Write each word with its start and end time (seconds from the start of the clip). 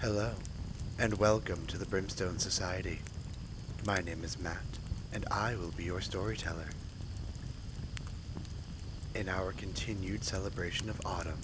Hello, 0.00 0.30
and 0.96 1.18
welcome 1.18 1.66
to 1.66 1.76
the 1.76 1.84
Brimstone 1.84 2.38
Society. 2.38 3.00
My 3.84 4.00
name 4.00 4.22
is 4.22 4.38
Matt, 4.38 4.78
and 5.12 5.26
I 5.28 5.56
will 5.56 5.72
be 5.72 5.82
your 5.82 6.00
storyteller. 6.00 6.68
In 9.16 9.28
our 9.28 9.50
continued 9.50 10.22
celebration 10.22 10.88
of 10.88 11.04
autumn, 11.04 11.40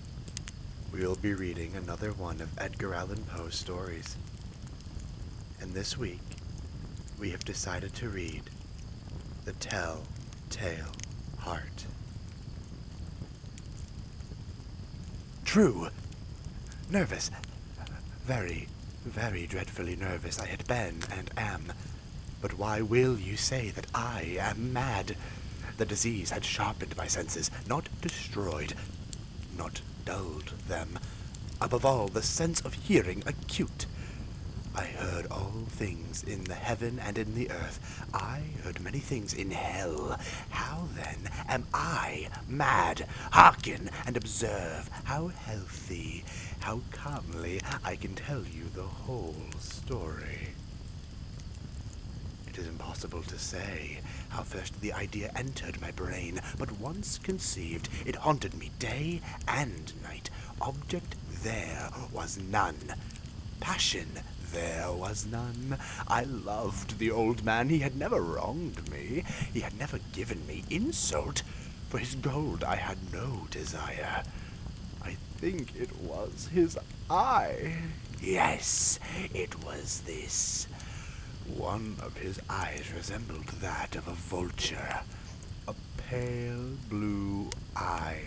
we 0.93 1.01
will 1.05 1.17
be 1.17 1.35
reading 1.35 1.75
another 1.75 2.13
one 2.13 2.41
of 2.41 2.57
Edgar 2.57 2.95
Allan 2.95 3.25
Poe's 3.25 3.57
stories. 3.57 4.17
And 5.61 5.73
this 5.73 5.99
week, 5.99 6.23
we 7.19 7.31
have 7.31 7.45
decided 7.45 7.93
to 7.97 8.09
read 8.09 8.43
The 9.47 9.53
Tell-Tale 9.55 10.93
Heart. 11.39 11.87
True. 15.45 15.89
Nervous. 16.89 17.33
Very, 18.25 18.69
very 19.05 19.47
dreadfully 19.47 19.97
nervous 19.97 20.41
I 20.41 20.47
had 20.47 20.67
been 20.67 21.03
and 21.11 21.31
am. 21.37 21.75
But 22.41 22.57
why 22.57 22.81
will 22.81 23.19
you 23.19 23.37
say 23.37 23.69
that 23.71 23.87
I 23.95 24.39
am 24.41 24.73
mad? 24.73 25.17
The 25.77 25.85
disease 25.85 26.31
had 26.31 26.43
sharpened 26.43 26.97
my 26.97 27.07
senses, 27.07 27.51
not 27.69 27.91
destroyed, 28.01 28.73
not 29.59 29.83
dulled 30.07 30.53
them. 30.69 30.99
Above 31.61 31.85
all, 31.85 32.09
the 32.09 32.23
sense 32.23 32.63
of 32.63 32.73
hearing 32.73 33.23
acute. 33.27 33.85
I 34.77 34.87
heard 34.87 35.27
all 35.31 35.53
things 35.69 36.25
in 36.25 36.45
the 36.45 36.55
heaven 36.55 36.99
and 36.99 37.17
in 37.17 37.35
the 37.35 37.49
earth. 37.51 38.05
I 38.13 38.43
heard 38.65 38.81
many 38.81 38.99
things 38.99 39.33
in 39.33 39.53
hell. 39.53 40.19
How 40.51 40.89
then 40.97 41.31
am 41.49 41.67
I 41.73 42.29
mad? 42.49 43.07
Hearken 43.31 43.89
and 44.05 44.17
observe 44.17 44.91
how 45.05 45.29
healthy, 45.29 46.25
how 46.61 46.81
calmly 46.91 47.61
I 47.85 47.95
can 47.95 48.15
tell 48.15 48.43
you 48.43 48.65
the 48.75 48.83
whole 48.83 49.37
story. 49.61 50.49
It 52.49 52.59
is 52.59 52.67
impossible 52.67 53.23
to 53.23 53.39
say 53.39 54.01
how 54.31 54.43
first 54.43 54.81
the 54.81 54.93
idea 54.93 55.31
entered 55.37 55.81
my 55.81 55.93
brain, 55.93 56.41
but 56.59 56.81
once 56.81 57.19
conceived, 57.19 57.89
it 58.05 58.17
haunted 58.17 58.55
me 58.55 58.71
day 58.81 59.21
and 59.47 59.93
night. 60.03 60.31
Object 60.61 61.15
there 61.43 61.91
was 62.13 62.39
none. 62.39 62.95
Passion 63.61 64.09
there 64.55 64.93
was 64.93 65.27
none. 65.27 65.77
I 66.07 66.23
loved 66.23 66.99
the 66.99 67.11
old 67.11 67.45
man. 67.45 67.69
He 67.69 67.81
had 67.81 67.97
never 67.97 68.21
wronged 68.21 68.91
me. 68.91 69.25
He 69.53 69.61
had 69.61 69.77
never 69.79 69.99
given 70.13 70.47
me 70.47 70.65
insult. 70.71 71.43
For 71.89 71.99
his 71.99 72.15
gold 72.15 72.63
I 72.65 72.77
had 72.77 73.13
no 73.13 73.47
desire. 73.51 74.23
I 75.03 75.17
think 75.39 75.75
it 75.77 75.91
was 76.01 76.49
his 76.53 76.79
eye. 77.11 77.79
Yes, 78.23 79.01
it 79.35 79.63
was 79.65 80.03
this. 80.07 80.67
One 81.47 81.97
of 82.01 82.17
his 82.17 82.41
eyes 82.49 82.93
resembled 82.97 83.49
that 83.61 83.97
of 83.97 84.09
a 84.09 84.13
vulture. 84.13 85.01
A 85.67 85.75
pale 86.09 86.77
blue 86.89 87.51
eye 87.77 88.23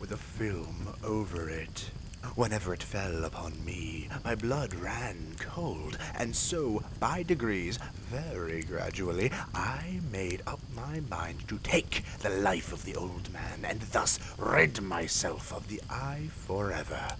with 0.00 0.12
a 0.12 0.16
film 0.16 0.94
over 1.02 1.48
it. 1.50 1.90
Whenever 2.34 2.74
it 2.74 2.82
fell 2.82 3.24
upon 3.24 3.64
me, 3.64 4.08
my 4.24 4.34
blood 4.34 4.74
ran 4.74 5.36
cold, 5.38 5.96
and 6.16 6.34
so, 6.34 6.82
by 6.98 7.22
degrees, 7.22 7.78
very 8.10 8.62
gradually, 8.62 9.30
I 9.54 10.00
made 10.10 10.42
up 10.46 10.60
my 10.74 11.00
mind 11.10 11.46
to 11.48 11.58
take 11.58 12.02
the 12.20 12.30
life 12.30 12.72
of 12.72 12.84
the 12.84 12.96
old 12.96 13.32
man, 13.32 13.64
and 13.64 13.80
thus 13.80 14.18
rid 14.36 14.82
myself 14.82 15.52
of 15.52 15.68
the 15.68 15.80
eye 15.88 16.28
forever. 16.30 17.16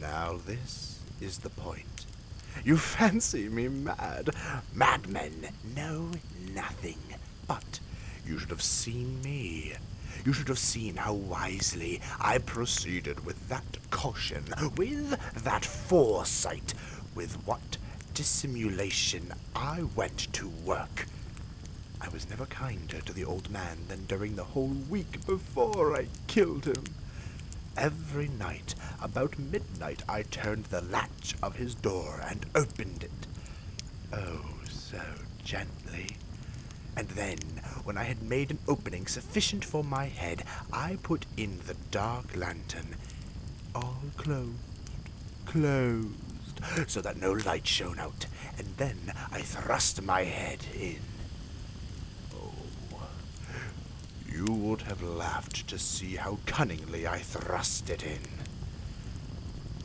Now 0.00 0.38
this 0.46 0.98
is 1.20 1.38
the 1.38 1.50
point. 1.50 2.06
You 2.64 2.76
fancy 2.76 3.48
me 3.48 3.68
mad. 3.68 4.30
Madmen 4.74 5.48
know 5.74 6.10
nothing. 6.54 6.98
But 7.46 7.80
you 8.26 8.38
should 8.38 8.50
have 8.50 8.62
seen 8.62 9.20
me. 9.22 9.74
You 10.24 10.32
should 10.32 10.48
have 10.48 10.58
seen 10.58 10.96
how 10.96 11.14
wisely 11.14 12.00
I 12.20 12.38
proceeded 12.38 13.24
with 13.24 13.48
that 13.48 13.78
caution, 13.90 14.44
with 14.76 15.18
that 15.44 15.64
foresight, 15.64 16.74
with 17.14 17.34
what 17.46 17.76
dissimulation 18.14 19.32
I 19.54 19.84
went 19.96 20.32
to 20.34 20.48
work. 20.48 21.06
I 22.00 22.08
was 22.08 22.28
never 22.28 22.46
kinder 22.46 23.00
to 23.00 23.12
the 23.12 23.24
old 23.24 23.50
man 23.50 23.78
than 23.88 24.06
during 24.06 24.36
the 24.36 24.44
whole 24.44 24.76
week 24.90 25.24
before 25.24 25.96
I 25.96 26.08
killed 26.26 26.66
him. 26.66 26.84
Every 27.76 28.28
night, 28.28 28.74
about 29.00 29.38
midnight, 29.38 30.02
I 30.08 30.22
turned 30.22 30.66
the 30.66 30.82
latch 30.82 31.34
of 31.42 31.56
his 31.56 31.74
door 31.74 32.20
and 32.28 32.44
opened 32.54 33.04
it. 33.04 33.26
Oh, 34.12 34.44
so 34.68 35.00
gently. 35.44 36.16
And 36.96 37.08
then, 37.08 37.38
when 37.84 37.98
I 37.98 38.04
had 38.04 38.22
made 38.22 38.50
an 38.50 38.58
opening 38.68 39.06
sufficient 39.06 39.64
for 39.64 39.82
my 39.82 40.06
head, 40.06 40.44
I 40.72 40.98
put 41.02 41.26
in 41.36 41.58
the 41.66 41.74
dark 41.90 42.36
lantern. 42.36 42.96
All 43.74 44.02
closed, 44.16 44.52
closed, 45.46 46.60
so 46.86 47.00
that 47.00 47.16
no 47.16 47.32
light 47.32 47.66
shone 47.66 47.98
out, 47.98 48.26
and 48.58 48.68
then 48.76 49.12
I 49.30 49.40
thrust 49.40 50.02
my 50.02 50.22
head 50.24 50.60
in. 50.78 51.00
Oh, 52.34 52.52
you 54.30 54.44
would 54.44 54.82
have 54.82 55.02
laughed 55.02 55.66
to 55.68 55.78
see 55.78 56.16
how 56.16 56.38
cunningly 56.46 57.06
I 57.06 57.18
thrust 57.18 57.90
it 57.90 58.02
in. 58.04 58.20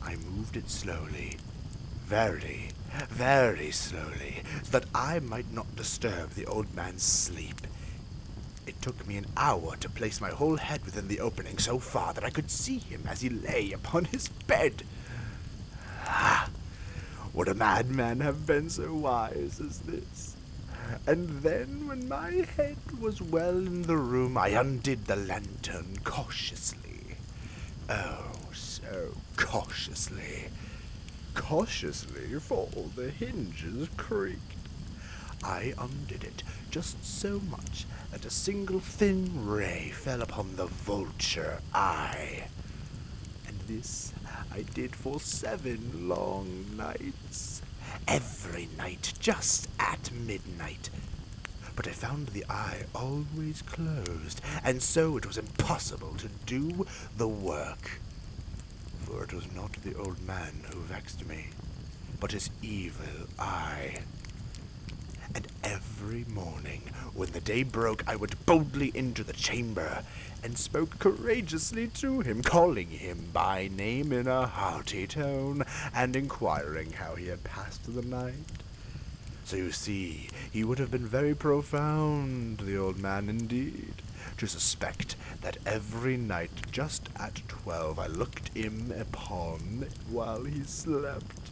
I 0.02 0.16
moved 0.16 0.56
it 0.56 0.70
slowly, 0.70 1.38
very, 2.06 2.70
very 3.10 3.70
slowly, 3.70 4.42
so 4.62 4.70
that 4.78 4.86
I 4.94 5.18
might 5.18 5.52
not 5.52 5.76
disturb 5.76 6.30
the 6.30 6.46
old 6.46 6.74
man's 6.74 7.02
sleep. 7.02 7.60
It 8.68 8.82
took 8.82 9.06
me 9.06 9.16
an 9.16 9.24
hour 9.34 9.76
to 9.76 9.88
place 9.88 10.20
my 10.20 10.28
whole 10.28 10.58
head 10.58 10.84
within 10.84 11.08
the 11.08 11.20
opening 11.20 11.56
so 11.56 11.78
far 11.78 12.12
that 12.12 12.22
I 12.22 12.28
could 12.28 12.50
see 12.50 12.76
him 12.76 13.02
as 13.08 13.22
he 13.22 13.30
lay 13.30 13.72
upon 13.72 14.04
his 14.04 14.28
bed. 14.28 14.82
Ah, 16.04 16.50
would 17.32 17.48
a 17.48 17.54
madman 17.54 18.20
have 18.20 18.44
been 18.44 18.68
so 18.68 18.92
wise 18.92 19.58
as 19.58 19.78
this? 19.80 20.36
And 21.06 21.40
then, 21.40 21.88
when 21.88 22.08
my 22.08 22.46
head 22.58 22.76
was 23.00 23.22
well 23.22 23.56
in 23.56 23.84
the 23.84 23.96
room, 23.96 24.36
I 24.36 24.48
undid 24.48 25.06
the 25.06 25.16
lantern 25.16 26.00
cautiously. 26.04 27.16
Oh, 27.88 28.36
so 28.52 29.14
cautiously. 29.38 30.48
Cautiously, 31.32 32.38
for 32.38 32.68
all 32.76 32.90
the 32.94 33.10
hinges 33.10 33.88
creaked. 33.96 34.42
I 35.42 35.72
undid 35.78 36.22
it 36.22 36.42
just 36.70 37.04
so 37.04 37.40
much 37.50 37.86
that 38.12 38.24
a 38.24 38.30
single 38.30 38.80
thin 38.80 39.46
ray 39.46 39.90
fell 39.94 40.22
upon 40.22 40.56
the 40.56 40.66
vulture 40.66 41.60
eye. 41.74 42.44
And 43.46 43.58
this 43.66 44.12
I 44.52 44.62
did 44.62 44.94
for 44.94 45.20
seven 45.20 46.08
long 46.08 46.64
nights. 46.76 47.62
Every 48.06 48.68
night, 48.76 49.12
just 49.18 49.68
at 49.78 50.10
midnight. 50.12 50.90
But 51.76 51.86
I 51.86 51.92
found 51.92 52.28
the 52.28 52.44
eye 52.50 52.84
always 52.94 53.62
closed, 53.62 54.40
and 54.64 54.82
so 54.82 55.16
it 55.16 55.26
was 55.26 55.38
impossible 55.38 56.14
to 56.18 56.28
do 56.44 56.86
the 57.16 57.28
work. 57.28 58.00
For 59.04 59.22
it 59.22 59.32
was 59.32 59.50
not 59.54 59.72
the 59.84 59.94
old 59.94 60.20
man 60.26 60.64
who 60.72 60.80
vexed 60.80 61.26
me, 61.26 61.46
but 62.18 62.32
his 62.32 62.50
evil 62.62 63.28
eye. 63.38 63.98
Every 65.70 66.24
morning, 66.32 66.80
when 67.12 67.32
the 67.32 67.42
day 67.42 67.62
broke, 67.62 68.02
I 68.06 68.16
went 68.16 68.46
boldly 68.46 68.90
into 68.94 69.22
the 69.22 69.34
chamber 69.34 70.02
and 70.42 70.56
spoke 70.56 70.98
courageously 70.98 71.88
to 71.88 72.20
him, 72.20 72.42
calling 72.42 72.88
him 72.88 73.28
by 73.34 73.68
name 73.68 74.10
in 74.10 74.26
a 74.26 74.46
hearty 74.46 75.06
tone, 75.06 75.64
and 75.94 76.16
inquiring 76.16 76.92
how 76.92 77.16
he 77.16 77.26
had 77.26 77.44
passed 77.44 77.94
the 77.94 78.00
night. 78.00 78.62
So 79.44 79.56
you 79.56 79.70
see, 79.70 80.30
he 80.50 80.64
would 80.64 80.78
have 80.78 80.90
been 80.90 81.06
very 81.06 81.34
profound, 81.34 82.60
the 82.60 82.78
old 82.78 82.98
man 82.98 83.28
indeed, 83.28 84.00
to 84.38 84.46
suspect 84.46 85.16
that 85.42 85.58
every 85.66 86.16
night 86.16 86.50
just 86.70 87.10
at 87.20 87.42
twelve 87.46 87.98
I 87.98 88.06
looked 88.06 88.56
him 88.56 88.90
upon 88.98 89.86
while 90.08 90.44
he 90.44 90.64
slept. 90.64 91.50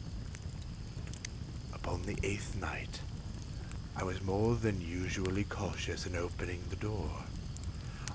Upon 1.75 2.02
the 2.05 2.19
eighth 2.23 2.56
night, 2.58 3.00
I 3.98 4.04
was 4.04 4.22
more 4.22 4.54
than 4.56 4.82
usually 4.82 5.44
cautious 5.44 6.04
in 6.04 6.16
opening 6.16 6.62
the 6.69 6.76
door. 6.76 7.10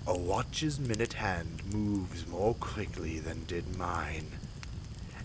A 0.05 0.15
watch's 0.15 0.79
minute 0.79 1.13
hand 1.13 1.63
moves 1.73 2.27
more 2.27 2.53
quickly 2.53 3.17
than 3.17 3.45
did 3.45 3.77
mine. 3.77 4.27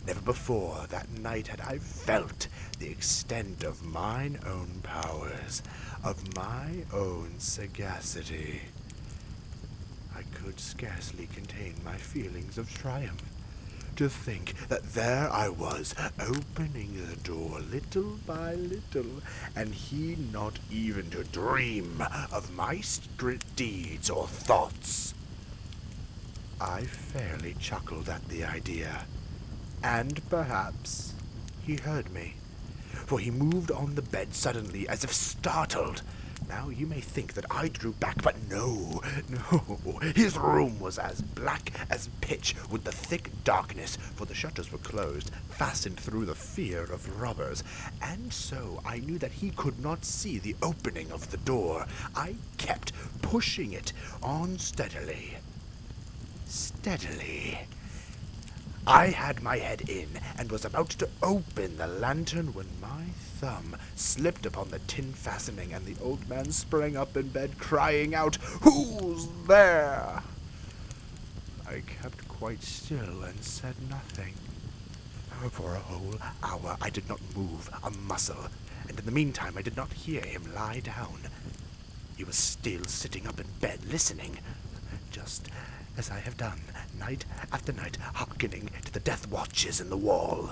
Never 0.07 0.23
before 0.23 0.87
that 0.89 1.11
night 1.11 1.49
had 1.49 1.61
I 1.61 1.79
felt 1.79 2.49
the 2.79 2.89
extent 2.89 3.65
of 3.65 3.85
mine 3.85 4.39
own 4.47 4.81
powers, 4.83 5.63
of 6.03 6.35
my 6.35 6.85
own 6.91 7.35
sagacity. 7.39 8.63
I 10.15 10.23
could 10.35 10.59
scarcely 10.59 11.27
contain 11.27 11.75
my 11.85 11.99
feelings 11.99 12.57
of 12.57 12.73
triumph, 12.73 13.23
to 13.97 14.09
think 14.09 14.69
that 14.69 14.95
there 14.95 15.31
I 15.33 15.49
was, 15.49 15.95
opening 16.21 17.07
the 17.09 17.17
door 17.17 17.61
little 17.61 18.19
by 18.27 18.55
little, 18.55 19.23
and 19.55 19.75
he 19.75 20.17
not 20.17 20.59
even 20.71 21.11
to 21.11 21.25
dream 21.25 22.03
of 22.33 22.55
my 22.55 22.81
secret 22.81 23.43
deeds 23.57 24.11
or 24.11 24.27
thoughts. 24.27 25.15
I 26.61 26.83
fairly 26.83 27.55
chuckled 27.59 28.09
at 28.09 28.29
the 28.29 28.45
idea, 28.45 29.07
and 29.83 30.21
perhaps 30.29 31.15
he 31.63 31.77
heard 31.77 32.13
me, 32.13 32.35
for 33.07 33.19
he 33.19 33.31
moved 33.31 33.71
on 33.71 33.95
the 33.95 34.03
bed 34.03 34.35
suddenly 34.35 34.89
as 34.89 35.05
if 35.05 35.13
startled. 35.13 36.03
Now 36.49 36.69
you 36.69 36.87
may 36.87 37.01
think 37.01 37.35
that 37.35 37.47
I 37.51 37.69
drew 37.69 37.93
back, 37.93 38.23
but 38.23 38.37
no, 38.49 39.03
no. 39.29 39.99
His 40.15 40.37
room 40.37 40.79
was 40.79 40.99
as 40.99 41.21
black 41.21 41.73
as 41.91 42.09
pitch 42.21 42.55
with 42.71 42.85
the 42.85 42.93
thick 42.93 43.31
darkness, 43.45 43.97
for 44.15 44.27
the 44.27 44.35
shutters 44.35 44.71
were 44.71 44.79
closed, 44.79 45.31
fastened 45.51 45.99
through 45.99 46.27
the 46.27 46.35
fear 46.35 46.83
of 46.83 47.21
robbers, 47.21 47.65
and 48.01 48.33
so 48.33 48.81
I 48.85 48.99
knew 48.99 49.19
that 49.19 49.33
he 49.33 49.51
could 49.51 49.81
not 49.83 50.05
see 50.05 50.39
the 50.39 50.57
opening 50.63 51.11
of 51.11 51.31
the 51.31 51.39
door. 51.39 51.87
I 52.15 52.37
kept 52.59 52.93
pushing 53.23 53.73
it 53.73 53.93
on 54.23 54.59
steadily. 54.59 55.39
Steadily. 56.47 57.59
I 58.89 59.09
had 59.09 59.43
my 59.43 59.59
head 59.59 59.89
in 59.89 60.09
and 60.39 60.51
was 60.51 60.65
about 60.65 60.91
to 60.91 61.09
open 61.21 61.77
the 61.77 61.89
lantern 61.89 62.55
when 62.55 62.69
my 62.81 63.07
thumb 63.41 63.77
slipped 63.97 64.47
upon 64.47 64.71
the 64.71 64.79
tin 64.79 65.13
fastening 65.13 65.73
and 65.73 65.85
the 65.85 66.01
old 66.01 66.29
man 66.29 66.53
sprang 66.53 66.97
up 66.97 67.17
in 67.17 67.29
bed 67.29 67.59
crying 67.59 68.15
out, 68.15 68.37
Who's 68.63 69.27
there? 69.49 70.23
I 71.69 71.83
kept 72.01 72.29
quite 72.29 72.63
still 72.63 73.25
and 73.25 73.43
said 73.43 73.75
nothing. 73.91 74.35
For 75.51 75.75
a 75.75 75.81
whole 75.81 76.15
hour 76.43 76.77
I 76.81 76.89
did 76.89 77.09
not 77.09 77.21
move 77.37 77.69
a 77.83 77.91
muscle, 77.91 78.47
and 78.89 78.99
in 78.99 79.05
the 79.05 79.11
meantime 79.11 79.55
I 79.59 79.63
did 79.63 79.77
not 79.77 79.93
hear 79.93 80.23
him 80.23 80.55
lie 80.55 80.81
down. 80.81 81.23
He 82.17 82.23
was 82.23 82.37
still 82.37 82.85
sitting 82.85 83.27
up 83.27 83.41
in 83.41 83.47
bed 83.61 83.81
listening, 83.91 84.39
just 85.11 85.49
as 85.97 86.11
I 86.11 86.21
have 86.21 86.37
done 86.37 86.61
night 86.99 87.25
after 87.53 87.73
night, 87.73 87.97
hearkening 88.15 88.71
to 88.85 88.93
the 88.93 89.01
death 89.01 89.29
watches 89.29 89.81
in 89.81 89.91
the 89.91 89.97
wall. 89.97 90.51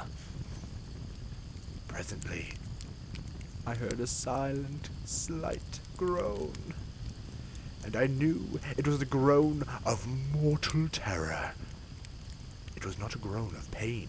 Presently, 1.88 2.54
I 3.66 3.74
heard 3.74 4.00
a 4.00 4.06
silent, 4.06 4.88
slight 5.04 5.80
groan, 5.96 6.52
and 7.84 7.96
I 7.96 8.06
knew 8.06 8.60
it 8.76 8.86
was 8.86 8.98
the 8.98 9.04
groan 9.04 9.64
of 9.84 10.06
mortal 10.32 10.88
terror. 10.88 11.52
It 12.76 12.84
was 12.84 12.98
not 12.98 13.14
a 13.14 13.18
groan 13.18 13.54
of 13.54 13.70
pain 13.70 14.08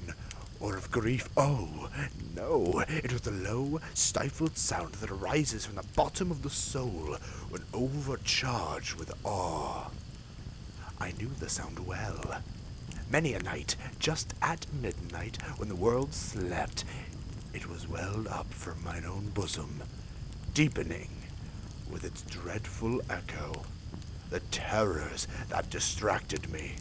or 0.60 0.78
of 0.78 0.92
grief. 0.92 1.30
Oh, 1.38 1.90
no, 2.36 2.84
it 2.88 3.12
was 3.12 3.22
the 3.22 3.32
low, 3.32 3.80
stifled 3.94 4.58
sound 4.58 4.96
that 4.96 5.12
arises 5.12 5.66
from 5.66 5.76
the 5.76 5.84
bottom 5.96 6.32
of 6.32 6.42
the 6.42 6.50
soul 6.50 7.18
when 7.50 7.64
overcharged 7.74 8.96
with 8.96 9.14
awe. 9.24 9.90
I 11.00 11.12
knew 11.20 11.30
the 11.40 11.50
sound 11.50 11.80
well. 11.86 12.42
Many 13.10 13.34
a 13.34 13.40
night, 13.44 13.76
just 14.00 14.34
at 14.42 14.66
midnight, 14.74 15.38
when 15.58 15.70
the 15.70 15.76
world 15.76 16.14
slept, 16.14 16.84
it 17.54 17.70
was 17.70 17.88
welled 17.88 18.28
up 18.28 18.52
from 18.54 18.84
mine 18.84 19.06
own 19.06 19.30
bosom, 19.34 19.84
deepening 20.54 21.10
with 21.90 22.04
its 22.04 22.22
dreadful 22.24 23.02
echo 23.10 23.64
the 24.30 24.40
terrors 24.52 25.28
that 25.50 25.70
distracted 25.70 26.52
me. 26.52 26.74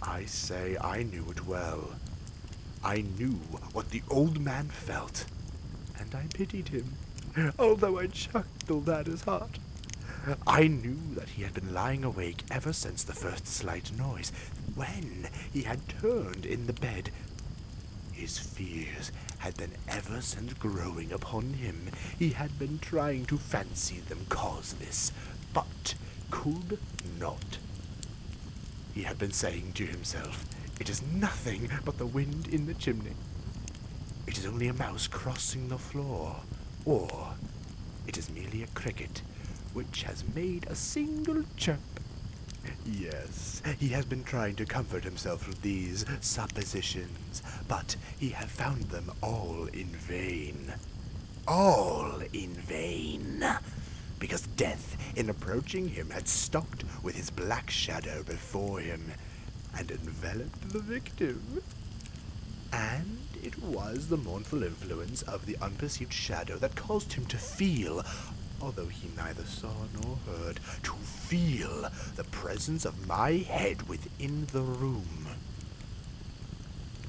I 0.00 0.24
say 0.26 0.76
I 0.80 1.02
knew 1.02 1.26
it 1.30 1.46
well. 1.46 1.90
I 2.84 3.04
knew 3.18 3.32
what 3.72 3.90
the 3.90 4.02
old 4.10 4.40
man 4.40 4.68
felt, 4.68 5.24
and 5.98 6.14
I 6.14 6.26
pitied 6.32 6.68
him, 6.68 6.94
although 7.58 7.98
I 7.98 8.06
chuckled 8.06 8.88
at 8.88 9.06
his 9.06 9.22
heart. 9.22 9.58
I 10.46 10.68
knew 10.68 10.98
that 11.16 11.28
he 11.30 11.42
had 11.42 11.52
been 11.52 11.74
lying 11.74 12.02
awake 12.02 12.44
ever 12.50 12.72
since 12.72 13.04
the 13.04 13.12
first 13.12 13.46
slight 13.46 13.92
noise, 13.92 14.32
when 14.74 15.28
he 15.52 15.62
had 15.62 15.86
turned 15.86 16.46
in 16.46 16.66
the 16.66 16.72
bed. 16.72 17.10
His 18.12 18.38
fears 18.38 19.12
had 19.38 19.54
been 19.58 19.72
ever 19.86 20.22
since 20.22 20.54
growing 20.54 21.12
upon 21.12 21.54
him. 21.54 21.90
He 22.18 22.30
had 22.30 22.58
been 22.58 22.78
trying 22.78 23.26
to 23.26 23.36
fancy 23.36 24.00
them 24.00 24.24
causeless, 24.30 25.12
but 25.52 25.94
could 26.30 26.78
not. 27.20 27.58
He 28.94 29.02
had 29.02 29.18
been 29.18 29.32
saying 29.32 29.72
to 29.74 29.84
himself, 29.84 30.46
It 30.80 30.88
is 30.88 31.02
nothing 31.02 31.68
but 31.84 31.98
the 31.98 32.06
wind 32.06 32.48
in 32.48 32.64
the 32.64 32.74
chimney. 32.74 33.16
It 34.26 34.38
is 34.38 34.46
only 34.46 34.68
a 34.68 34.72
mouse 34.72 35.06
crossing 35.06 35.68
the 35.68 35.76
floor, 35.76 36.36
or 36.86 37.34
it 38.06 38.16
is 38.16 38.30
merely 38.30 38.62
a 38.62 38.68
cricket 38.68 39.20
which 39.74 40.04
has 40.04 40.24
made 40.34 40.66
a 40.68 40.74
single 40.74 41.42
chirp. 41.56 41.78
Yes, 42.86 43.60
he 43.78 43.88
has 43.88 44.04
been 44.04 44.24
trying 44.24 44.54
to 44.56 44.64
comfort 44.64 45.04
himself 45.04 45.46
with 45.46 45.60
these 45.62 46.04
suppositions, 46.20 47.42
but 47.68 47.96
he 48.18 48.30
had 48.30 48.48
found 48.48 48.84
them 48.84 49.10
all 49.22 49.66
in 49.72 49.86
vain. 49.86 50.72
All 51.46 52.22
in 52.32 52.54
vain. 52.54 53.44
Because 54.18 54.46
death, 54.46 54.96
in 55.16 55.28
approaching 55.28 55.88
him, 55.88 56.10
had 56.10 56.28
stalked 56.28 56.84
with 57.02 57.16
his 57.16 57.30
black 57.30 57.68
shadow 57.68 58.22
before 58.22 58.80
him 58.80 59.12
and 59.76 59.90
enveloped 59.90 60.70
the 60.70 60.78
victim. 60.78 61.62
And 62.72 63.18
it 63.42 63.62
was 63.62 64.08
the 64.08 64.16
mournful 64.16 64.62
influence 64.62 65.22
of 65.22 65.46
the 65.46 65.56
unperceived 65.60 66.12
shadow 66.12 66.56
that 66.58 66.76
caused 66.76 67.12
him 67.12 67.26
to 67.26 67.36
feel 67.36 68.04
although 68.64 68.86
he 68.86 69.10
neither 69.14 69.44
saw 69.44 69.74
nor 70.00 70.16
heard, 70.26 70.58
to 70.82 70.92
feel 70.92 71.90
the 72.16 72.24
presence 72.24 72.86
of 72.86 73.06
my 73.06 73.32
head 73.32 73.86
within 73.86 74.46
the 74.52 74.62
room. 74.62 75.28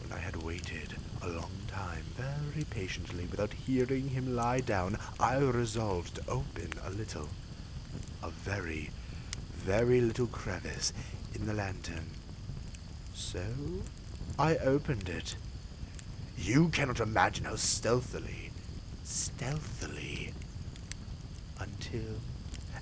When 0.01 0.11
I 0.11 0.19
had 0.19 0.43
waited 0.43 0.95
a 1.21 1.29
long 1.29 1.51
time, 1.67 2.03
very 2.17 2.65
patiently, 2.65 3.25
without 3.31 3.53
hearing 3.53 4.09
him 4.09 4.35
lie 4.35 4.59
down, 4.59 4.97
I 5.17 5.37
resolved 5.37 6.15
to 6.15 6.29
open 6.29 6.71
a 6.85 6.89
little, 6.89 7.29
a 8.21 8.29
very, 8.29 8.89
very 9.55 10.01
little 10.01 10.27
crevice 10.27 10.91
in 11.33 11.45
the 11.45 11.53
lantern. 11.53 12.09
So 13.13 13.41
I 14.37 14.57
opened 14.57 15.07
it. 15.07 15.37
You 16.37 16.67
cannot 16.67 16.99
imagine 16.99 17.45
how 17.45 17.55
stealthily, 17.55 18.51
stealthily, 19.05 20.33
until 21.59 22.19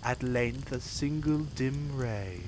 at 0.03 0.21
length 0.23 0.71
a 0.71 0.79
single 0.79 1.39
dim 1.39 1.95
ray, 1.95 2.41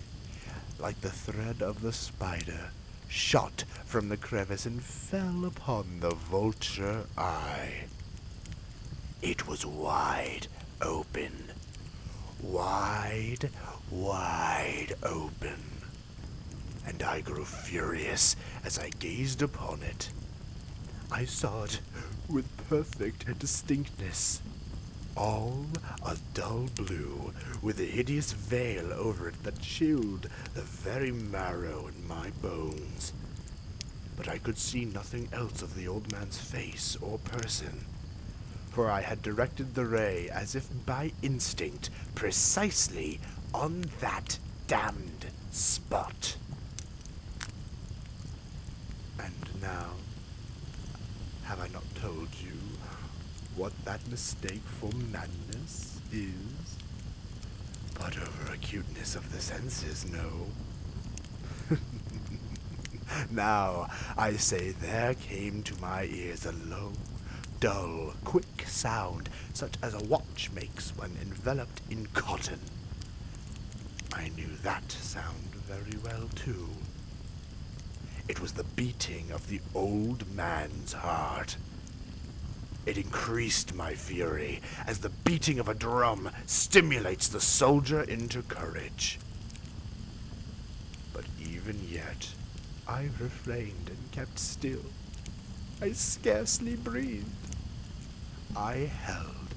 like 0.79 0.99
the 1.01 1.09
thread 1.09 1.61
of 1.61 1.81
the 1.81 1.93
spider, 1.93 2.71
shot 3.07 3.63
from 3.85 4.09
the 4.09 4.17
crevice 4.17 4.65
and 4.65 4.83
fell 4.83 5.45
upon 5.45 5.99
the 6.01 6.13
vulture 6.13 7.05
eye. 7.17 7.85
It 9.21 9.47
was 9.47 9.65
wide 9.65 10.47
open, 10.81 11.51
wide, 12.41 13.49
wide 13.89 14.93
open, 15.01 15.63
and 16.85 17.01
I 17.01 17.21
grew 17.21 17.45
furious 17.45 18.35
as 18.63 18.77
I 18.77 18.89
gazed 18.99 19.41
upon 19.41 19.81
it. 19.81 20.09
I 21.11 21.25
saw 21.25 21.63
it 21.63 21.79
with 22.27 22.45
perfect 22.69 23.39
distinctness 23.39 24.41
all 25.15 25.65
a 26.05 26.17
dull 26.33 26.67
blue, 26.75 27.33
with 27.61 27.79
a 27.79 27.85
hideous 27.85 28.33
veil 28.33 28.91
over 28.93 29.29
it 29.29 29.43
that 29.43 29.61
chilled 29.61 30.29
the 30.53 30.61
very 30.61 31.11
marrow 31.11 31.87
in 31.87 32.07
my 32.07 32.29
bones. 32.41 33.13
But 34.17 34.29
I 34.29 34.37
could 34.37 34.57
see 34.57 34.85
nothing 34.85 35.27
else 35.33 35.61
of 35.61 35.75
the 35.75 35.87
old 35.87 36.11
man's 36.11 36.37
face 36.37 36.97
or 37.01 37.17
person, 37.19 37.85
for 38.71 38.89
I 38.89 39.01
had 39.01 39.21
directed 39.21 39.73
the 39.73 39.85
ray 39.85 40.29
as 40.29 40.55
if 40.55 40.67
by 40.85 41.11
instinct 41.21 41.89
precisely 42.13 43.19
on 43.53 43.85
that 43.99 44.37
damned 44.67 45.27
spot. 45.51 46.35
And 49.19 49.61
now, 49.61 49.91
have 51.43 51.59
I 51.59 51.67
not 51.69 51.83
told 51.95 52.27
you 52.43 52.51
what 53.55 53.73
that 53.85 54.05
mistake 54.09 54.63
for 54.79 54.89
madness 55.11 55.99
is? 56.11 56.77
But 57.97 58.17
over 58.17 58.53
acuteness 58.53 59.15
of 59.15 59.31
the 59.31 59.39
senses, 59.39 60.05
no. 60.05 60.47
now, 63.31 63.87
I 64.17 64.33
say 64.33 64.71
there 64.71 65.13
came 65.13 65.63
to 65.63 65.81
my 65.81 66.03
ears 66.03 66.45
a 66.45 66.51
low, 66.51 66.91
dull, 67.59 68.13
quick 68.25 68.67
sound, 68.67 69.29
such 69.53 69.75
as 69.81 69.93
a 69.93 70.03
watch 70.03 70.51
makes 70.53 70.89
when 70.97 71.11
enveloped 71.21 71.81
in 71.89 72.07
cotton. 72.07 72.59
I 74.13 74.29
knew 74.35 74.49
that 74.63 74.91
sound 74.91 75.55
very 75.67 75.97
well, 76.03 76.29
too. 76.35 76.67
It 78.27 78.41
was 78.41 78.53
the 78.53 78.63
beating 78.63 79.31
of 79.31 79.47
the 79.47 79.61
old 79.73 80.29
man's 80.35 80.93
heart. 80.93 81.57
It 82.85 82.97
increased 82.97 83.73
my 83.73 83.95
fury 83.95 84.61
as 84.85 84.99
the 84.99 85.09
beating 85.09 85.59
of 85.59 85.67
a 85.67 85.73
drum 85.73 86.29
stimulates 86.45 87.27
the 87.27 87.41
soldier 87.41 88.01
into 88.01 88.43
courage. 88.43 89.19
But 91.11 91.25
even 91.41 91.87
yet, 91.89 92.29
I 92.87 93.09
refrained 93.19 93.89
and 93.89 94.11
kept 94.11 94.37
still. 94.37 94.85
I 95.81 95.93
scarcely 95.93 96.75
breathed. 96.75 97.25
I 98.55 98.89
held 99.03 99.55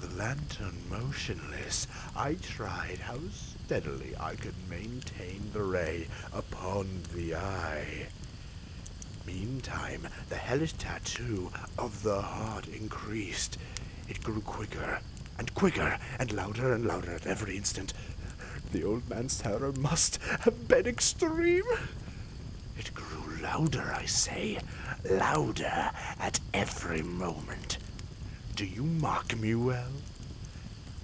the 0.00 0.14
lantern 0.16 0.76
motionless. 0.88 1.88
I 2.16 2.34
tried 2.34 2.98
how 3.00 3.18
steadily 3.32 4.14
I 4.18 4.36
could 4.36 4.54
maintain 4.68 5.50
the 5.52 5.62
ray 5.62 6.06
upon 6.32 7.02
the 7.14 7.34
eye. 7.34 8.06
Meantime, 9.32 10.08
the 10.28 10.34
hellish 10.34 10.72
tattoo 10.72 11.52
of 11.78 12.02
the 12.02 12.20
heart 12.20 12.66
increased. 12.66 13.58
It 14.08 14.24
grew 14.24 14.40
quicker 14.40 14.98
and 15.38 15.54
quicker 15.54 15.98
and 16.18 16.32
louder 16.32 16.72
and 16.72 16.84
louder 16.84 17.12
at 17.12 17.28
every 17.28 17.56
instant. 17.56 17.92
The 18.72 18.82
old 18.82 19.08
man's 19.08 19.38
terror 19.38 19.70
must 19.72 20.20
have 20.40 20.66
been 20.66 20.86
extreme. 20.86 21.62
It 22.76 22.92
grew 22.92 23.40
louder, 23.40 23.94
I 23.94 24.04
say, 24.06 24.58
louder 25.08 25.92
at 26.18 26.40
every 26.52 27.02
moment. 27.02 27.78
Do 28.56 28.66
you 28.66 28.82
mark 28.82 29.38
me 29.38 29.54
well? 29.54 29.92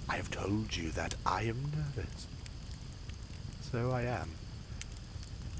I 0.09 0.17
have 0.17 0.29
told 0.31 0.75
you 0.75 0.91
that 0.91 1.15
I 1.25 1.43
am 1.43 1.71
nervous. 1.73 2.27
So 3.71 3.91
I 3.91 4.01
am. 4.01 4.36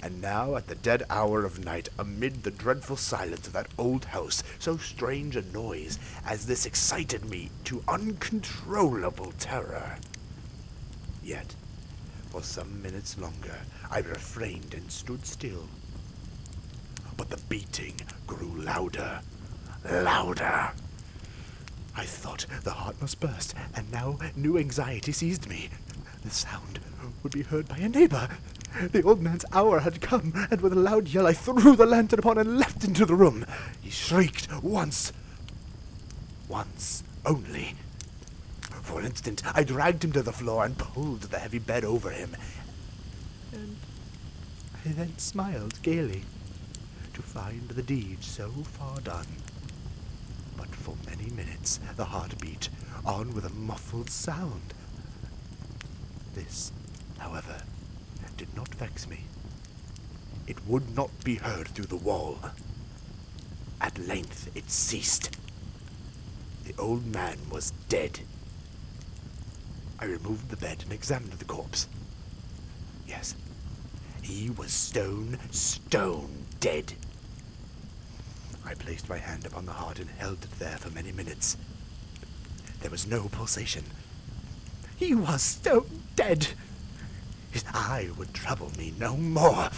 And 0.07 0.21
now, 0.21 0.55
at 0.55 0.67
the 0.67 0.75
dead 0.75 1.03
hour 1.09 1.43
of 1.43 1.65
night, 1.65 1.89
amid 1.99 2.43
the 2.43 2.49
dreadful 2.49 2.95
silence 2.95 3.45
of 3.45 3.51
that 3.51 3.67
old 3.77 4.05
house, 4.05 4.41
so 4.57 4.77
strange 4.77 5.35
a 5.35 5.41
noise 5.41 5.99
as 6.25 6.45
this 6.45 6.65
excited 6.65 7.25
me 7.25 7.49
to 7.65 7.83
uncontrollable 7.89 9.33
terror. 9.37 9.97
Yet, 11.21 11.55
for 12.29 12.41
some 12.41 12.81
minutes 12.81 13.17
longer, 13.17 13.57
I 13.91 13.99
refrained 13.99 14.73
and 14.73 14.89
stood 14.89 15.25
still. 15.25 15.67
But 17.17 17.29
the 17.29 17.41
beating 17.49 17.99
grew 18.25 18.61
louder, 18.61 19.19
louder. 19.91 20.71
I 21.97 22.05
thought 22.05 22.45
the 22.63 22.71
heart 22.71 23.01
must 23.01 23.19
burst, 23.19 23.55
and 23.75 23.91
now 23.91 24.19
new 24.37 24.57
anxiety 24.57 25.11
seized 25.11 25.49
me. 25.49 25.69
The 26.23 26.29
sound 26.29 26.79
would 27.23 27.33
be 27.33 27.43
heard 27.43 27.67
by 27.67 27.79
a 27.79 27.89
neighbor. 27.89 28.29
The 28.91 29.03
old 29.03 29.22
man's 29.22 29.46
hour 29.51 29.79
had 29.79 30.01
come, 30.01 30.34
and 30.51 30.62
with 30.62 30.74
a 30.74 30.77
loud 30.77 31.07
yell 31.07 31.27
I 31.27 31.34
threw 31.34 31.75
the 31.75 31.86
lantern 31.86 32.19
upon 32.19 32.38
and 32.38 32.57
leapt 32.57 32.84
into 32.84 33.05
the 33.05 33.15
room. 33.15 33.46
He 33.81 33.89
shrieked 33.89 34.48
once. 34.62 35.12
Once 36.48 37.03
only. 37.25 37.75
For 38.81 39.00
an 39.00 39.07
instant 39.07 39.43
I 39.55 39.63
dragged 39.63 40.03
him 40.03 40.12
to 40.13 40.22
the 40.22 40.31
floor 40.31 40.63
and 40.63 40.77
pulled 40.77 41.22
the 41.24 41.39
heavy 41.39 41.60
bed 41.60 41.84
over 41.84 42.10
him. 42.10 42.36
And 43.51 43.77
I 44.86 44.89
then 44.89 45.17
smiled 45.17 45.81
gaily 45.81 46.24
to 47.13 47.22
find 47.22 47.67
the 47.69 47.81
deed 47.81 48.24
so 48.24 48.50
far 48.50 49.00
done. 49.01 49.27
But 50.55 50.74
for 50.74 50.96
many 51.05 51.29
minutes 51.31 51.79
the 51.96 52.05
heart 52.05 52.39
beat 52.39 52.69
on 53.05 53.34
with 53.34 53.46
a 53.46 53.53
muffled 53.53 54.10
sound. 54.10 54.74
This, 56.34 56.72
however, 57.17 57.63
did 58.38 58.56
not 58.56 58.74
vex 58.75 59.08
me. 59.08 59.22
It 60.46 60.65
would 60.67 60.96
not 60.96 61.12
be 61.24 61.36
heard 61.36 61.67
through 61.70 61.88
the 61.88 61.96
wall. 61.96 62.39
At 63.82 63.98
length 63.98 64.50
it 64.56 64.70
ceased. 64.70 65.36
The 66.63 66.75
old 66.77 67.06
man 67.06 67.38
was 67.51 67.72
dead. 67.89 68.20
I 70.00 70.06
removed 70.06 70.50
the 70.50 70.58
bed 70.58 70.84
and 70.84 70.94
examined 70.94 71.34
the 71.34 71.46
corpse. 71.46 71.88
Yes, 73.08 73.36
he 74.22 74.50
was 74.50 74.72
stone, 74.72 75.39
stone 75.51 76.46
dead. 76.60 76.94
I 78.65 78.74
placed 78.74 79.10
my 79.10 79.17
hand 79.17 79.46
upon 79.46 79.65
the 79.65 79.72
heart 79.72 80.00
and 80.00 80.10
held 80.10 80.44
it 80.44 80.60
there 80.60 80.77
for 80.77 80.89
many 80.91 81.12
minutes. 81.12 81.58
There 82.82 82.91
was 82.91 83.08
no 83.08 83.29
pulsation. 83.29 83.86
He 84.98 85.15
was 85.15 85.41
stone 85.41 86.03
dead. 86.15 86.48
His 87.51 87.63
eye 87.74 88.10
would 88.18 88.34
trouble 88.34 88.72
me 88.77 88.94
no 89.00 89.18
more. 89.18 89.70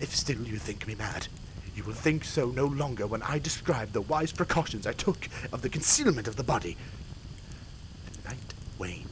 If 0.00 0.14
still 0.14 0.42
you 0.42 0.58
think 0.58 0.86
me 0.86 0.94
mad, 0.94 1.28
you 1.76 1.84
will 1.84 1.94
think 1.94 2.24
so 2.24 2.48
no 2.48 2.66
longer 2.66 3.06
when 3.06 3.22
I 3.22 3.38
describe 3.38 3.92
the 3.92 4.00
wise 4.00 4.32
precautions 4.32 4.86
I 4.86 4.92
took 4.92 5.28
of 5.52 5.62
the 5.62 5.68
concealment 5.68 6.26
of 6.26 6.34
the 6.34 6.42
body. 6.42 6.76
The 8.10 8.28
night 8.30 8.54
waned, 8.78 9.06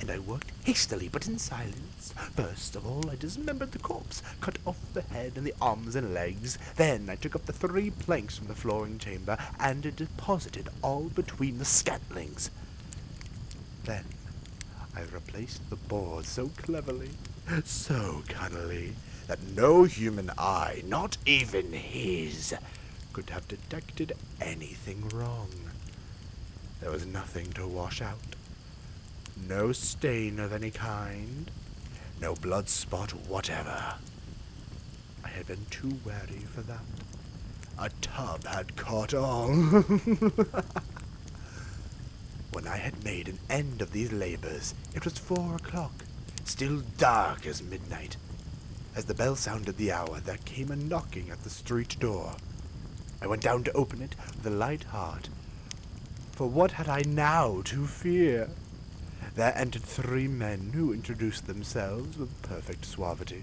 and 0.00 0.10
I 0.10 0.18
worked 0.18 0.52
hastily 0.64 1.08
but 1.08 1.26
in 1.26 1.38
silence. 1.38 2.14
First 2.34 2.76
of 2.76 2.86
all, 2.86 3.10
I 3.10 3.16
dismembered 3.16 3.72
the 3.72 3.78
corpse, 3.78 4.22
cut 4.40 4.56
off 4.64 4.78
the 4.94 5.02
head 5.02 5.32
and 5.36 5.46
the 5.46 5.54
arms 5.60 5.94
and 5.94 6.14
legs. 6.14 6.56
Then 6.76 7.10
I 7.10 7.16
took 7.16 7.34
up 7.36 7.44
the 7.44 7.52
three 7.52 7.90
planks 7.90 8.38
from 8.38 8.46
the 8.46 8.54
flooring 8.54 8.98
chamber 8.98 9.36
and 9.60 9.94
deposited 9.94 10.70
all 10.82 11.10
between 11.10 11.58
the 11.58 11.64
scantlings. 11.64 12.48
Then 13.84 14.04
I 14.96 15.02
replaced 15.12 15.68
the 15.68 15.76
boards 15.76 16.28
so 16.28 16.48
cleverly, 16.56 17.10
so 17.64 18.22
cunningly, 18.28 18.94
that 19.26 19.42
no 19.54 19.84
human 19.84 20.30
eye, 20.38 20.82
not 20.86 21.18
even 21.26 21.72
his, 21.72 22.54
could 23.12 23.28
have 23.28 23.46
detected 23.46 24.14
anything 24.40 25.06
wrong. 25.10 25.50
There 26.80 26.90
was 26.90 27.04
nothing 27.04 27.52
to 27.52 27.66
wash 27.66 28.00
out. 28.00 28.36
No 29.46 29.72
stain 29.72 30.38
of 30.40 30.52
any 30.52 30.70
kind. 30.70 31.50
No 32.20 32.34
blood 32.34 32.68
spot 32.68 33.10
whatever. 33.28 33.94
I 35.22 35.28
had 35.28 35.46
been 35.46 35.66
too 35.70 35.98
wary 36.06 36.44
for 36.54 36.62
that. 36.62 36.84
A 37.78 37.90
tub 38.00 38.46
had 38.46 38.76
caught 38.76 39.12
on. 39.12 40.32
when 42.66 42.74
I 42.74 42.78
had 42.78 43.04
made 43.04 43.28
an 43.28 43.38
end 43.48 43.80
of 43.80 43.92
these 43.92 44.10
labors, 44.10 44.74
it 44.92 45.04
was 45.04 45.18
four 45.18 45.54
o'clock, 45.54 46.04
still 46.44 46.82
dark 46.98 47.46
as 47.46 47.62
midnight. 47.62 48.16
As 48.96 49.04
the 49.04 49.14
bell 49.14 49.36
sounded 49.36 49.76
the 49.76 49.92
hour, 49.92 50.18
there 50.18 50.38
came 50.44 50.72
a 50.72 50.76
knocking 50.76 51.30
at 51.30 51.44
the 51.44 51.50
street 51.50 51.96
door. 52.00 52.34
I 53.22 53.28
went 53.28 53.42
down 53.42 53.62
to 53.64 53.72
open 53.72 54.02
it 54.02 54.16
with 54.36 54.46
a 54.46 54.56
light 54.56 54.82
heart. 54.84 55.28
For 56.32 56.48
what 56.48 56.72
had 56.72 56.88
I 56.88 57.02
now 57.06 57.62
to 57.66 57.86
fear? 57.86 58.48
There 59.36 59.56
entered 59.56 59.82
three 59.82 60.26
men 60.26 60.72
who 60.74 60.92
introduced 60.92 61.46
themselves 61.46 62.18
with 62.18 62.42
perfect 62.42 62.84
suavity 62.84 63.42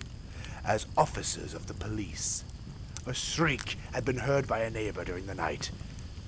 as 0.65 0.86
officers 0.98 1.53
of 1.53 1.68
the 1.68 1.74
police. 1.74 2.44
A 3.06 3.13
shriek 3.13 3.77
had 3.94 4.03
been 4.03 4.18
heard 4.18 4.48
by 4.48 4.60
a 4.60 4.70
neighbor 4.70 5.06
during 5.06 5.27
the 5.27 5.36
night. 5.36 5.72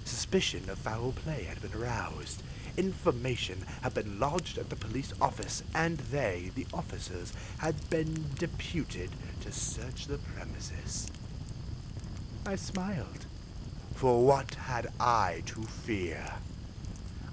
Suspicion 0.06 0.70
of 0.70 0.78
foul 0.78 1.12
play 1.12 1.44
had 1.44 1.62
been 1.62 1.74
aroused. 1.74 2.42
Information 2.78 3.64
had 3.82 3.94
been 3.94 4.20
lodged 4.20 4.58
at 4.58 4.70
the 4.70 4.76
police 4.76 5.14
office, 5.22 5.64
and 5.74 5.98
they, 5.98 6.52
the 6.56 6.68
officers, 6.74 7.34
had 7.60 7.90
been 7.90 8.26
deputed 8.38 9.10
to 9.42 9.52
search 9.52 10.08
the 10.08 10.18
premises. 10.18 11.08
I 12.46 12.56
smiled. 12.56 13.26
For 13.96 14.26
what 14.26 14.56
had 14.56 14.92
I 15.00 15.42
to 15.48 15.62
fear? 15.64 16.34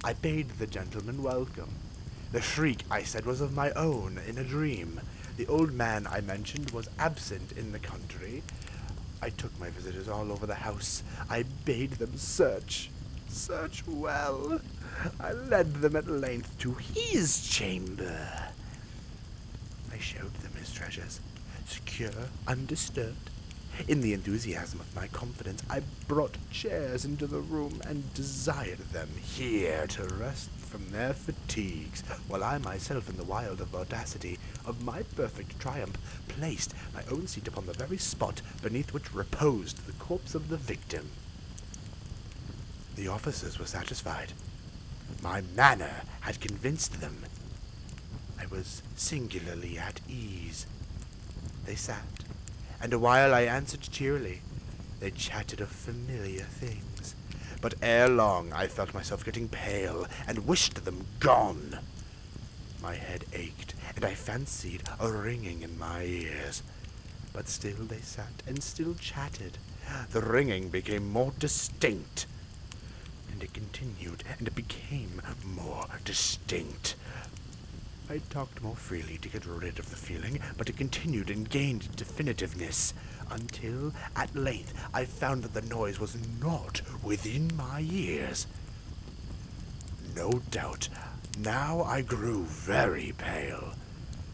I 0.05 0.13
bade 0.13 0.49
the 0.59 0.67
gentleman 0.67 1.23
welcome. 1.23 1.75
The 2.31 2.41
shriek, 2.41 2.85
I 2.91 3.03
said, 3.03 3.27
was 3.27 3.41
of 3.41 3.53
my 3.53 3.73
own, 3.73 4.21
in 4.27 4.39
a 4.39 4.45
dream. 4.45 5.01
The 5.37 5.47
old 5.49 5.73
man 5.73 6.07
I 6.07 6.21
mentioned 6.21 6.71
was 6.71 6.89
absent 6.99 7.53
in 7.53 7.73
the 7.73 7.79
country. 7.79 8.43
I 9.21 9.31
took 9.31 9.59
my 9.59 9.71
visitors 9.71 10.09
all 10.09 10.31
over 10.31 10.47
the 10.47 10.55
house. 10.55 11.03
I 11.29 11.45
bade 11.65 11.93
them 11.93 12.17
search. 12.17 12.91
Search 13.33 13.83
well. 13.87 14.61
I 15.19 15.33
led 15.33 15.77
them 15.77 15.97
at 15.97 16.07
length 16.07 16.59
to 16.59 16.75
his 16.75 17.49
chamber. 17.49 18.29
I 19.91 19.99
showed 19.99 20.35
them 20.35 20.53
his 20.53 20.71
treasures, 20.71 21.19
secure, 21.67 22.29
undisturbed. 22.47 23.31
In 23.89 24.03
the 24.03 24.13
enthusiasm 24.13 24.81
of 24.81 24.95
my 24.95 25.07
confidence, 25.09 25.63
I 25.71 25.81
brought 26.07 26.37
chairs 26.51 27.07
into 27.07 27.27
the 27.27 27.41
room 27.41 27.81
and 27.87 28.13
desired 28.13 28.79
them 28.91 29.09
here 29.21 29.87
to 29.89 30.05
rest 30.05 30.51
from 30.51 30.91
their 30.91 31.15
fatigues, 31.15 32.03
while 32.29 32.45
I 32.45 32.59
myself, 32.59 33.09
in 33.09 33.17
the 33.17 33.25
wild 33.25 33.63
of 33.63 33.75
audacity 33.75 34.39
of 34.67 34.85
my 34.85 35.03
perfect 35.17 35.59
triumph, 35.59 35.97
placed 36.29 36.75
my 36.95 37.03
own 37.11 37.27
seat 37.27 37.49
upon 37.49 37.65
the 37.65 37.73
very 37.73 37.99
spot 37.99 38.43
beneath 38.61 38.93
which 38.93 39.15
reposed 39.15 39.87
the 39.87 39.93
corpse 39.93 40.35
of 40.35 40.51
the 40.51 40.59
victim. 40.59 41.09
The 42.97 43.09
officers 43.09 43.59
were 43.59 43.67
satisfied. 43.67 44.33
My 45.23 45.43
manner 45.57 46.03
had 46.21 46.41
convinced 46.41 47.01
them. 47.01 47.25
I 48.39 48.47
was 48.47 48.83
singularly 48.97 49.79
at 49.79 50.01
ease. 50.09 50.67
They 51.65 51.75
sat, 51.75 52.25
and 52.81 52.93
a 52.93 52.99
while 52.99 53.33
I 53.35 53.43
answered 53.43 53.83
cheerily, 53.83 54.43
they 55.01 55.11
chatted 55.11 55.61
of 55.61 55.69
familiar 55.69 56.43
things. 56.43 57.15
But 57.61 57.75
ere 57.81 58.09
long 58.09 58.53
I 58.53 58.67
felt 58.67 58.93
myself 58.93 59.25
getting 59.25 59.49
pale 59.49 60.07
and 60.27 60.47
wished 60.47 60.85
them 60.85 61.07
gone. 61.21 61.79
My 62.83 62.97
head 62.97 63.25
ached, 63.33 63.75
and 63.95 64.05
I 64.05 64.15
fancied 64.15 64.83
a 64.99 65.11
ringing 65.11 65.63
in 65.63 65.79
my 65.79 66.03
ears. 66.03 66.63
But 67.33 67.49
still 67.49 67.85
they 67.85 68.01
sat 68.01 68.43
and 68.47 68.63
still 68.63 68.95
chatted. 68.95 69.59
The 70.11 70.21
ringing 70.21 70.69
became 70.69 71.09
more 71.09 71.33
distinct. 71.39 72.27
It 73.43 73.53
continued, 73.53 74.23
and 74.39 74.47
it 74.47 74.55
became 74.55 75.21
more 75.45 75.87
distinct. 76.05 76.95
I 78.09 78.19
talked 78.31 78.63
more 78.63 78.77
freely 78.77 79.19
to 79.19 79.29
get 79.29 79.45
rid 79.45 79.81
of 79.81 79.91
the 79.91 79.97
feeling, 79.97 80.39
but 80.57 80.69
it 80.69 80.77
continued 80.77 81.29
and 81.29 81.51
gained 81.51 81.89
definitiveness, 81.97 82.93
until 83.33 83.95
at 84.15 84.37
length 84.37 84.75
I 84.95 85.07
found 85.07 85.43
that 85.43 85.55
the 85.55 85.69
noise 85.75 85.99
was 85.99 86.17
not 86.41 86.83
within 87.03 87.51
my 87.57 87.81
ears. 87.81 88.47
No 90.15 90.41
doubt, 90.53 90.89
now 91.37 91.83
I 91.83 92.03
grew 92.03 92.45
very 92.45 93.13
pale, 93.19 93.75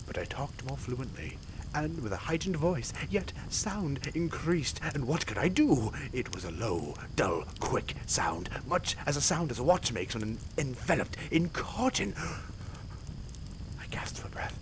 but 0.06 0.18
I 0.18 0.24
talked 0.24 0.66
more 0.66 0.76
fluently, 0.76 1.38
and 1.74 2.00
with 2.00 2.12
a 2.12 2.16
heightened 2.16 2.56
voice, 2.56 2.92
yet 3.10 3.32
sound 3.48 4.10
increased, 4.14 4.80
and 4.94 5.06
what 5.06 5.26
could 5.26 5.38
I 5.38 5.48
do? 5.48 5.92
It 6.12 6.34
was 6.34 6.44
a 6.44 6.50
low, 6.50 6.94
dull, 7.16 7.44
quick 7.60 7.94
sound, 8.06 8.48
much 8.66 8.96
as 9.06 9.16
a 9.16 9.20
sound 9.20 9.50
as 9.50 9.58
a 9.58 9.64
watch 9.64 9.92
makes 9.92 10.14
when 10.14 10.38
enveloped 10.56 11.16
in 11.30 11.48
cotton. 11.50 12.14
I 13.80 13.86
gasped 13.90 14.18
for 14.18 14.28
breath, 14.28 14.58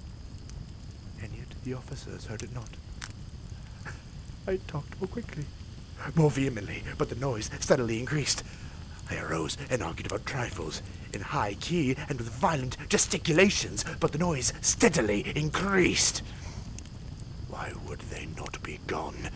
and 1.23 1.33
yet 1.33 1.49
the 1.65 1.75
officers 1.75 2.27
heard 2.27 2.43
it 2.43 2.55
not. 2.55 2.71
I 4.47 4.59
talked 4.69 5.01
more 5.01 5.09
quickly, 5.09 5.45
more 6.15 6.31
vehemently, 6.31 6.83
but 6.99 7.09
the 7.09 7.17
noise 7.17 7.51
steadily 7.61 7.99
increased. 7.99 8.43
I 9.11 9.19
arose 9.19 9.57
and 9.71 9.83
argued 9.83 10.07
about 10.07 10.27
trifles, 10.27 10.83
in 11.13 11.21
high 11.21 11.55
key 11.55 11.97
and 12.09 12.19
with 12.19 12.29
violent 12.29 12.77
gesticulations, 12.89 13.85
but 14.01 14.13
the 14.13 14.19
noise 14.19 14.53
steadily 14.61 15.33
increased. 15.35 16.23
Why 17.67 17.73
would 17.89 18.01
they 18.11 18.29
not 18.37 18.63
be 18.63 18.79
gone? 18.87 19.29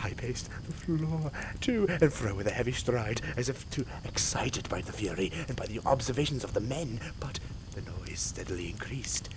I 0.00 0.10
paced 0.10 0.48
the 0.64 0.72
floor 0.72 1.32
to 1.62 1.88
and 1.88 2.12
fro 2.12 2.36
with 2.36 2.46
a 2.46 2.52
heavy 2.52 2.70
stride, 2.70 3.20
as 3.36 3.48
if 3.48 3.68
too 3.68 3.84
excited 4.04 4.68
by 4.68 4.80
the 4.80 4.92
fury 4.92 5.32
and 5.48 5.56
by 5.56 5.66
the 5.66 5.80
observations 5.84 6.44
of 6.44 6.54
the 6.54 6.60
men, 6.60 7.00
but 7.18 7.40
the 7.74 7.82
noise 7.82 8.20
steadily 8.20 8.70
increased. 8.70 9.28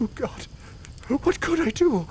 Oh 0.00 0.08
God, 0.16 0.48
what 1.06 1.40
could 1.40 1.60
I 1.60 1.70
do? 1.70 2.08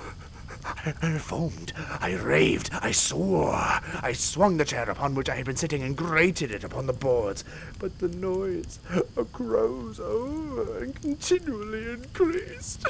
I, 0.64 0.94
I 1.02 1.18
foamed, 1.18 1.74
I 2.00 2.14
raved, 2.14 2.70
I 2.72 2.92
swore. 2.92 3.52
I 3.52 4.14
swung 4.14 4.56
the 4.56 4.64
chair 4.64 4.88
upon 4.88 5.14
which 5.14 5.28
I 5.28 5.36
had 5.36 5.44
been 5.44 5.56
sitting 5.56 5.82
and 5.82 5.94
grated 5.96 6.50
it 6.50 6.64
upon 6.64 6.86
the 6.86 6.94
boards, 6.94 7.44
but 7.78 7.98
the 7.98 8.08
noise 8.08 8.78
arose 9.16 10.00
over 10.00 10.78
and 10.82 10.98
continually 10.98 11.90
increased. 11.90 12.86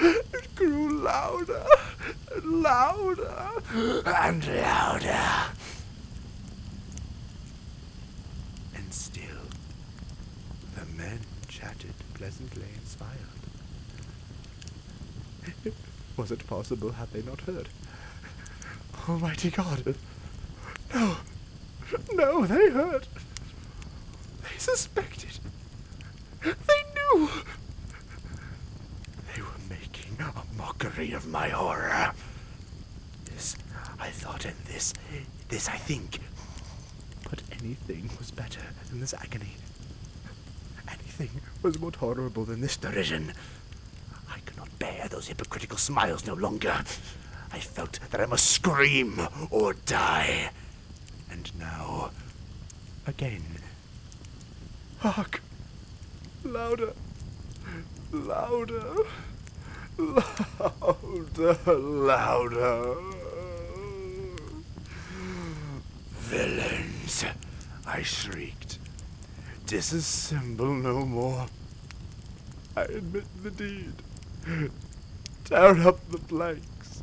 It 0.00 0.54
grew 0.54 1.02
louder 1.02 1.64
and 2.34 2.62
louder 2.62 3.48
and 4.06 4.46
louder. 4.46 5.46
And 8.74 8.92
still, 8.92 9.46
the 10.76 10.84
men 10.96 11.20
chatted 11.48 11.94
pleasantly 12.14 12.66
and 12.76 12.86
smiled. 12.86 13.10
Was 16.16 16.30
it 16.30 16.46
possible 16.46 16.92
had 16.92 17.10
they 17.12 17.22
not 17.22 17.40
heard? 17.42 17.68
Almighty 19.08 19.50
God! 19.50 19.94
No! 20.94 21.16
No, 22.12 22.46
they 22.46 22.70
heard! 22.70 23.06
They 24.42 24.58
suspected! 24.58 25.38
They 26.42 26.82
knew! 26.94 27.28
They 29.34 29.42
were 29.42 29.48
making 29.68 30.18
a 30.20 30.32
mockery 30.82 31.12
of 31.12 31.26
my 31.26 31.48
horror. 31.48 32.12
This 33.26 33.56
I 33.98 34.08
thought, 34.08 34.46
and 34.46 34.56
this, 34.66 34.94
this 35.48 35.68
I 35.68 35.76
think. 35.76 36.20
But 37.28 37.42
anything 37.52 38.10
was 38.18 38.30
better 38.30 38.62
than 38.88 39.00
this 39.00 39.12
agony. 39.14 39.56
Anything 40.88 41.42
was 41.62 41.78
more 41.78 41.92
horrible 41.98 42.44
than 42.44 42.60
this 42.62 42.78
derision. 42.78 43.32
I 44.30 44.38
could 44.40 44.56
not 44.56 44.78
bear 44.78 45.06
those 45.08 45.28
hypocritical 45.28 45.76
smiles 45.76 46.26
no 46.26 46.34
longer. 46.34 46.82
I 47.52 47.58
felt 47.58 47.98
that 48.10 48.20
I 48.20 48.26
must 48.26 48.46
scream 48.46 49.20
or 49.50 49.74
die. 49.74 50.50
And 51.30 51.50
now, 51.58 52.10
again. 53.06 53.44
Hark! 55.00 55.42
Louder! 56.42 56.94
Louder! 58.12 59.04
Louder! 59.98 61.58
Louder! 61.66 62.96
Villains! 66.12 67.24
I 67.86 68.02
shrieked. 68.02 68.78
Disassemble 69.66 70.82
no 70.82 71.04
more. 71.04 71.46
I 72.76 72.82
admit 72.82 73.24
the 73.42 73.50
deed. 73.50 73.94
Tear 75.44 75.86
up 75.86 76.10
the 76.10 76.18
planks. 76.18 77.02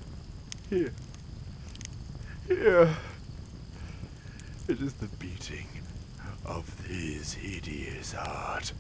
Here. 0.69 0.93
Here. 2.47 2.95
It 4.67 4.82
is 4.82 4.93
the 4.93 5.08
beating 5.08 5.67
of 6.45 6.86
his 6.88 7.34
hideous 7.34 8.13
heart. 8.13 8.73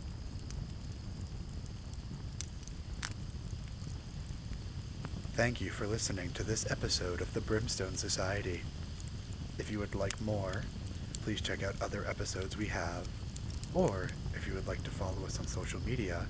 Thank 5.37 5.61
you 5.61 5.69
for 5.69 5.85
listening 5.85 6.31
to 6.31 6.41
this 6.41 6.65
episode 6.71 7.21
of 7.21 7.31
the 7.35 7.41
Brimstone 7.41 7.95
Society. 7.95 8.61
If 9.59 9.69
you 9.69 9.77
would 9.77 9.93
like 9.93 10.19
more, 10.19 10.63
please 11.23 11.41
check 11.41 11.61
out 11.61 11.79
other 11.79 12.03
episodes 12.09 12.57
we 12.57 12.65
have. 12.65 13.07
Or, 13.75 14.09
if 14.33 14.47
you 14.47 14.55
would 14.55 14.65
like 14.65 14.83
to 14.83 14.89
follow 14.89 15.23
us 15.27 15.37
on 15.37 15.45
social 15.45 15.79
media, 15.81 16.25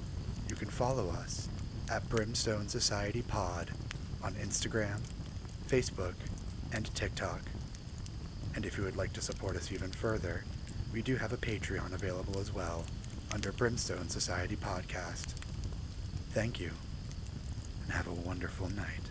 you 0.50 0.58
can 0.58 0.68
follow 0.68 1.10
us 1.10 1.48
at 1.90 2.10
Brimstone 2.10 2.68
Society 2.68 3.22
Pod 3.22 3.72
on 4.22 4.34
Instagram, 4.34 5.00
Facebook, 5.70 6.16
and 6.74 6.94
TikTok. 6.94 7.44
And 8.56 8.66
if 8.66 8.78
you 8.78 8.84
would 8.84 8.98
like 8.98 9.14
to 9.14 9.22
support 9.22 9.56
us 9.56 9.72
even 9.72 9.90
further, 9.90 10.44
we 10.92 11.02
do 11.02 11.16
have 11.16 11.32
a 11.32 11.38
Patreon 11.38 11.94
available 11.94 12.42
as 12.42 12.54
well 12.54 12.84
under 13.34 13.54
Brimstone 13.54 14.10
Society 14.10 14.58
Podcast. 14.58 15.36
Thank 16.32 16.60
you, 16.60 16.72
and 17.88 17.96
have 17.96 18.08
a 18.08 18.14
wonderful 18.14 18.70
night. 18.70 19.07